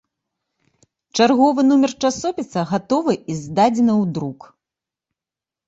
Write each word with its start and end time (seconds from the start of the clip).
Чарговы 1.17 1.61
нумар 1.69 1.93
часопіса 2.09 2.59
гатовы 2.73 3.13
і 3.21 3.33
здадзены 3.43 3.93
ў 4.01 4.03
друк. 4.19 4.51